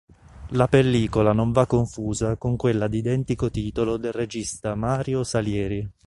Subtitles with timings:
[0.53, 5.87] La pellicola non va confusa con quella di identico titolo del regista Mario Salieri.